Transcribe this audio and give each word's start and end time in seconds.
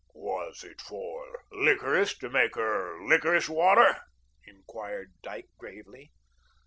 "Was 0.15 0.63
it 0.63 0.81
for 0.81 1.43
licorice 1.51 2.17
to 2.17 2.29
make 2.31 2.55
her 2.55 2.99
licorice 3.07 3.47
water?" 3.47 4.01
inquired 4.43 5.13
Dyke 5.21 5.49
gravely. 5.59 6.11